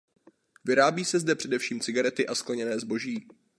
[0.65, 3.27] Vyrábí se zde především cigarety a skleněné zboží.